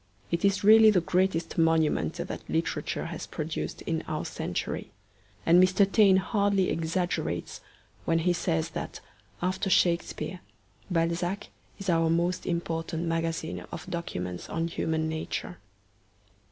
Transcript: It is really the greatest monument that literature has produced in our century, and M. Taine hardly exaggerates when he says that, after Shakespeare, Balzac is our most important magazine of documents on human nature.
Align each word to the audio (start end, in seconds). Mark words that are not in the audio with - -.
It 0.31 0.43
is 0.43 0.63
really 0.63 0.89
the 0.89 0.99
greatest 0.99 1.59
monument 1.59 2.15
that 2.15 2.49
literature 2.49 3.05
has 3.05 3.27
produced 3.27 3.83
in 3.83 4.01
our 4.07 4.25
century, 4.25 4.89
and 5.45 5.61
M. 5.63 5.67
Taine 5.91 6.17
hardly 6.17 6.71
exaggerates 6.71 7.61
when 8.03 8.17
he 8.17 8.33
says 8.33 8.69
that, 8.71 8.99
after 9.43 9.69
Shakespeare, 9.69 10.39
Balzac 10.89 11.49
is 11.77 11.87
our 11.87 12.09
most 12.09 12.47
important 12.47 13.03
magazine 13.05 13.59
of 13.71 13.85
documents 13.91 14.49
on 14.49 14.69
human 14.69 15.07
nature. 15.07 15.59